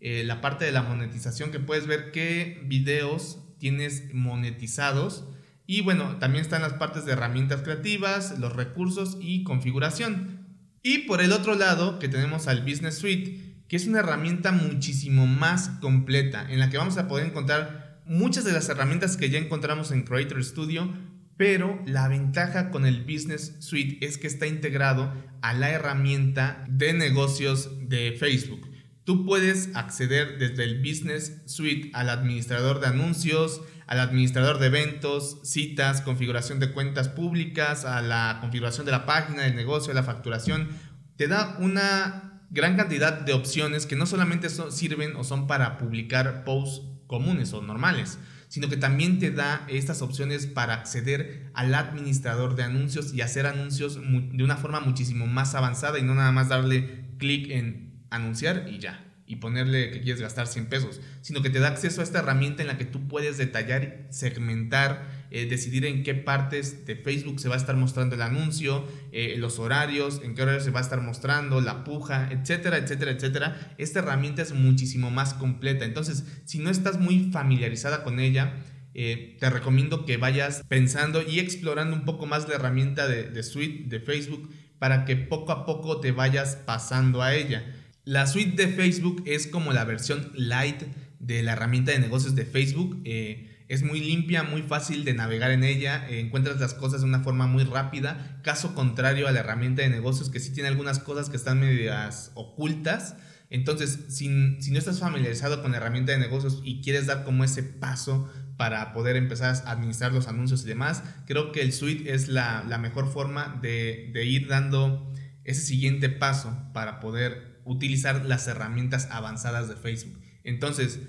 eh, 0.01 0.23
la 0.23 0.43
parte 0.43 0.67
de 0.67 0.73
la 0.73 0.83
monetización, 0.83 1.51
que 1.51 1.61
puedes 1.61 1.87
ver 1.87 2.13
qué 2.13 2.61
videos 2.67 3.42
tienes 3.63 4.13
monetizados. 4.13 5.25
Y 5.69 5.83
bueno, 5.83 6.17
también 6.17 6.43
están 6.43 6.63
las 6.63 6.73
partes 6.73 7.05
de 7.05 7.13
herramientas 7.13 7.63
creativas, 7.63 8.37
los 8.41 8.57
recursos 8.57 9.19
y 9.21 9.45
configuración. 9.45 10.49
Y 10.83 11.07
por 11.07 11.23
el 11.23 11.31
otro 11.31 11.55
lado, 11.55 12.01
que 12.01 12.09
tenemos 12.09 12.49
al 12.49 12.63
Business 12.63 12.97
Suite, 12.97 13.63
que 13.69 13.77
es 13.77 13.87
una 13.87 14.01
herramienta 14.01 14.51
muchísimo 14.51 15.29
más 15.29 15.69
completa, 15.81 16.45
en 16.51 16.59
la 16.59 16.71
que 16.71 16.77
vamos 16.77 16.99
a 16.99 17.07
poder 17.07 17.25
encontrar 17.25 18.01
muchas 18.05 18.43
de 18.43 18.51
las 18.51 18.69
herramientas 18.69 19.17
que 19.17 19.31
ya 19.31 19.39
encontramos 19.39 19.93
en 19.93 20.03
Creator 20.03 20.45
Studio, 20.45 20.93
pero 21.37 21.81
la 21.87 22.09
ventaja 22.09 22.73
con 22.73 22.85
el 22.85 23.05
Business 23.05 23.55
Suite 23.61 24.05
es 24.05 24.19
que 24.19 24.27
está 24.27 24.49
integrado 24.49 25.15
a 25.41 25.55
la 25.55 25.71
herramienta 25.71 26.65
de 26.69 26.95
negocios 26.95 27.71
de 27.89 28.17
Facebook. 28.19 28.72
Tú 29.05 29.27
puedes 29.27 29.75
acceder 29.75 30.39
desde 30.39 30.63
el 30.63 30.79
Business 30.79 31.43
Suite 31.47 31.91
al 31.93 32.09
administrador 32.09 32.79
de 32.79 32.87
anuncios, 32.87 33.61
al 33.89 33.99
administrador 33.99 34.61
de 34.61 34.67
eventos, 34.67 35.41
citas, 35.43 36.03
configuración 36.03 36.61
de 36.61 36.71
cuentas 36.71 37.09
públicas, 37.09 37.85
a 37.85 38.01
la 38.01 38.39
configuración 38.41 38.87
de 38.87 38.93
la 38.93 39.05
página 39.05 39.43
del 39.43 39.57
negocio, 39.57 39.93
la 39.93 40.05
facturación. 40.05 40.69
Te 41.17 41.27
da 41.27 41.57
una 41.59 42.47
gran 42.51 42.77
cantidad 42.77 43.13
de 43.13 43.33
opciones 43.33 43.87
que 43.87 43.97
no 43.97 44.07
solamente 44.07 44.49
sirven 44.49 45.17
o 45.17 45.25
son 45.25 45.49
para 45.49 45.79
publicar 45.79 46.45
posts 46.45 46.87
comunes 47.09 47.53
o 47.55 47.61
normales, 47.61 48.21
sino 48.47 48.69
que 48.69 48.77
también 48.77 49.19
te 49.19 49.33
da 49.33 49.67
estas 49.69 50.01
opciones 50.01 50.47
para 50.47 50.75
acceder 50.75 51.51
al 51.55 51.75
administrador 51.75 52.55
de 52.55 52.63
anuncios 52.63 53.13
y 53.13 53.21
hacer 53.21 53.47
anuncios 53.47 53.97
de 53.97 54.45
una 54.45 54.57
forma 54.57 54.79
muchísimo 54.79 55.27
más 55.27 55.57
avanzada 55.57 55.99
y 55.99 56.03
no 56.03 56.15
nada 56.15 56.31
más 56.31 56.51
darle 56.51 57.17
clic 57.19 57.51
en 57.51 57.92
anunciar 58.15 58.67
y 58.71 58.79
ya. 58.79 59.09
y 59.25 59.37
ponerle 59.37 59.91
que 59.93 60.03
quieres 60.03 60.21
gastar 60.21 60.47
100 60.47 60.67
pesos, 60.67 61.01
sino 61.23 61.41
que 61.41 61.49
te 61.49 61.59
da 61.59 61.69
acceso 61.69 62.01
a 62.03 62.05
esta 62.05 62.19
herramienta 62.19 62.61
en 62.61 62.69
la 62.69 62.77
que 62.77 62.85
tú 62.85 63.09
puedes 63.09 63.39
detallar, 63.39 64.07
segmentar, 64.11 65.09
eh, 65.31 65.47
decidir 65.47 65.87
en 65.87 66.03
qué 66.03 66.15
partes 66.15 66.85
de 66.85 66.97
Facebook 66.97 67.41
se 67.41 67.49
va 67.49 67.55
a 67.55 67.59
estar 67.59 67.75
mostrando 67.77 68.17
el 68.17 68.21
anuncio, 68.21 68.87
eh, 69.11 69.37
los 69.39 69.59
horarios, 69.59 70.21
en 70.23 70.35
qué 70.35 70.43
horario 70.43 70.61
se 70.61 70.71
va 70.71 70.81
a 70.81 70.83
estar 70.83 71.01
mostrando, 71.01 71.63
la 71.63 71.85
puja, 71.85 72.29
etcétera, 72.31 72.77
etcétera, 72.77 73.13
etcétera. 73.13 73.75
Esta 73.79 74.01
herramienta 74.01 74.43
es 74.43 74.53
muchísimo 74.53 75.11
más 75.11 75.33
completa. 75.33 75.87
Entonces, 75.87 76.25
si 76.45 76.59
no 76.59 76.69
estás 76.69 76.99
muy 76.99 77.31
familiarizada 77.33 78.05
con 78.05 78.21
ella, 78.21 78.57
eh, 78.93 79.39
te 79.41 79.49
recomiendo 79.49 80.05
que 80.05 80.19
vayas 80.19 80.65
pensando 80.69 81.23
y 81.23 81.39
explorando 81.39 81.97
un 81.97 82.05
poco 82.05 82.27
más 82.27 82.47
la 82.49 82.57
herramienta 82.57 83.09
de, 83.09 83.31
de 83.31 83.43
suite 83.43 83.85
de 83.89 84.01
Facebook 84.01 84.51
para 84.79 85.05
que 85.05 85.17
poco 85.17 85.53
a 85.53 85.65
poco 85.65 86.01
te 86.01 86.13
vayas 86.13 86.57
pasando 86.57 87.23
a 87.23 87.35
ella. 87.35 87.65
La 88.05 88.27
suite 88.27 88.57
de 88.57 88.73
Facebook 88.73 89.23
es 89.27 89.47
como 89.47 89.73
la 89.73 89.85
versión 89.85 90.33
light 90.35 90.83
de 91.21 91.45
la 91.45 91.53
herramienta 91.53 91.93
de 91.93 92.01
negocios 92.01 92.35
de 92.35 92.45
Facebook. 92.45 93.01
Eh, 93.05 93.65
es 93.69 93.85
muy 93.85 94.01
limpia, 94.01 94.43
muy 94.43 94.63
fácil 94.63 95.05
de 95.05 95.15
navegar 95.15 95.53
en 95.53 95.63
ella, 95.63 96.09
eh, 96.11 96.19
encuentras 96.19 96.59
las 96.59 96.75
cosas 96.75 97.03
de 97.03 97.07
una 97.07 97.21
forma 97.21 97.47
muy 97.47 97.63
rápida, 97.63 98.41
caso 98.43 98.75
contrario 98.75 99.29
a 99.29 99.33
la 99.33 99.39
herramienta 99.39 99.83
de 99.83 99.89
negocios 99.89 100.31
que 100.31 100.41
sí 100.41 100.53
tiene 100.53 100.69
algunas 100.69 100.99
cosas 100.99 101.31
que 101.31 101.37
están 101.37 101.61
medias 101.61 102.33
ocultas. 102.35 103.15
Entonces, 103.51 104.01
si, 104.09 104.61
si 104.61 104.73
no 104.73 104.79
estás 104.79 104.99
familiarizado 104.99 105.63
con 105.63 105.71
la 105.71 105.77
herramienta 105.77 106.11
de 106.11 106.19
negocios 106.19 106.61
y 106.65 106.83
quieres 106.83 107.07
dar 107.07 107.23
como 107.23 107.45
ese 107.45 107.63
paso 107.63 108.29
para 108.57 108.93
poder 108.93 109.15
empezar 109.15 109.55
a 109.65 109.71
administrar 109.71 110.13
los 110.13 110.27
anuncios 110.27 110.65
y 110.65 110.67
demás, 110.67 111.05
creo 111.25 111.53
que 111.53 111.63
el 111.63 111.73
suite 111.73 112.13
es 112.13 112.27
la, 112.27 112.65
la 112.69 112.79
mejor 112.79 113.07
forma 113.07 113.61
de, 113.63 114.11
de 114.13 114.25
ir 114.25 114.49
dando 114.49 115.09
ese 115.45 115.61
siguiente 115.61 116.09
paso 116.09 116.57
para 116.73 116.99
poder 116.99 117.52
utilizar 117.65 118.25
las 118.25 118.47
herramientas 118.49 119.09
avanzadas 119.11 119.69
de 119.69 119.77
Facebook. 119.77 120.21
Entonces, 120.45 121.01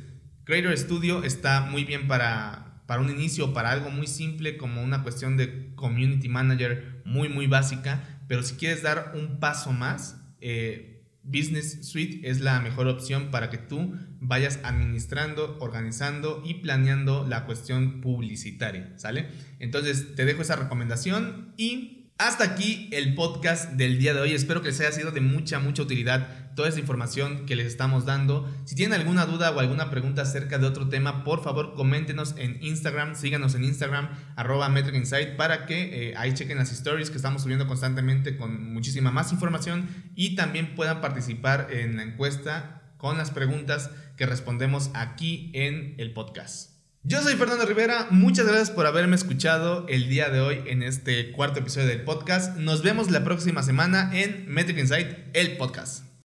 Creator 0.44 0.78
Studio 0.78 1.24
está 1.24 1.62
muy 1.62 1.84
bien 1.84 2.08
para, 2.08 2.84
para 2.86 3.02
un 3.02 3.10
inicio, 3.10 3.54
para 3.54 3.72
algo 3.72 3.90
muy 3.90 4.08
simple 4.08 4.58
como 4.58 4.84
una 4.84 5.04
cuestión 5.04 5.38
de 5.38 5.74
Community 5.76 6.30
Manager 6.30 7.02
muy, 7.06 7.30
muy 7.30 7.48
básica, 7.48 8.04
pero 8.28 8.44
si 8.44 8.56
quieres 8.56 8.84
dar 8.84 9.14
un 9.16 9.40
paso 9.40 9.72
más, 9.72 10.22
eh, 10.42 10.94
Business 11.24 11.88
Suite 11.88 12.30
es 12.30 12.42
la 12.42 12.60
mejor 12.60 12.88
opción 12.88 13.32
para 13.32 13.50
que 13.50 13.58
tú 13.58 13.98
vayas 14.20 14.60
administrando, 14.64 15.58
organizando 15.62 16.44
y 16.46 16.56
planeando 16.56 17.26
la 17.28 17.46
cuestión 17.46 18.02
publicitaria, 18.02 18.94
¿sale? 18.98 19.30
Entonces 19.60 20.16
te 20.16 20.26
dejo 20.26 20.42
esa 20.42 20.58
recomendación 20.58 21.54
y 21.56 22.03
hasta 22.18 22.44
aquí 22.44 22.90
el 22.92 23.16
podcast 23.16 23.72
del 23.72 23.98
día 23.98 24.14
de 24.14 24.22
hoy. 24.22 24.34
Espero 24.34 24.62
que 24.62 24.70
les 24.70 24.80
haya 24.80 24.92
sido 24.92 25.12
de 25.12 25.22
mucha, 25.22 25.60
mucha 25.60 25.82
utilidad 25.82 26.54
toda 26.56 26.70
esta 26.70 26.80
información 26.80 27.46
que 27.46 27.56
les 27.56 27.68
estamos 27.68 28.06
dando. 28.06 28.50
Si 28.66 28.76
tienen 28.76 29.00
alguna 29.00 29.26
duda 29.26 29.52
o 29.52 29.60
alguna 29.60 29.90
pregunta 29.90 30.22
acerca 30.22 30.58
de 30.58 30.68
otro 30.68 30.90
tema, 30.90 31.24
por 31.24 31.44
favor 31.44 31.74
coméntenos 31.74 32.36
en 32.38 32.64
Instagram, 32.64 33.16
síganos 33.16 33.56
en 33.56 33.64
Instagram, 33.64 34.10
arroba 34.36 34.70
Metric 34.70 34.96
Insight, 34.96 35.36
para 35.36 35.66
que 35.66 36.10
eh, 36.10 36.14
ahí 36.16 36.34
chequen 36.34 36.58
las 36.58 36.72
stories 36.72 37.10
que 37.10 37.18
estamos 37.18 37.42
subiendo 37.42 37.68
constantemente 37.68 38.38
con 38.38 38.74
muchísima 38.74 39.12
más 39.12 39.32
información 39.32 39.90
y 40.16 40.36
también 40.36 40.76
puedan 40.76 41.02
participar 41.02 41.70
en 41.72 41.98
la 41.98 42.04
encuesta 42.04 42.84
con 42.98 43.18
las 43.18 43.32
preguntas 43.32 43.90
que 44.16 44.26
respondemos 44.26 44.92
aquí 44.94 45.52
en 45.54 45.96
el 45.98 46.14
podcast. 46.14 46.73
Yo 47.06 47.22
soy 47.22 47.36
Fernando 47.36 47.66
Rivera, 47.66 48.08
muchas 48.12 48.46
gracias 48.46 48.72
por 48.72 48.86
haberme 48.86 49.18
escuchado 49.18 49.86
el 49.90 50.08
día 50.08 50.30
de 50.30 50.40
hoy 50.40 50.62
en 50.68 50.82
este 50.82 51.34
cuarto 51.34 51.60
episodio 51.60 51.88
del 51.88 52.06
podcast. 52.06 52.56
Nos 52.56 52.82
vemos 52.82 53.12
la 53.12 53.26
próxima 53.26 53.62
semana 53.62 54.10
en 54.14 54.46
Metric 54.48 54.78
Insight, 54.78 55.10
el 55.34 55.58
podcast. 55.58 56.13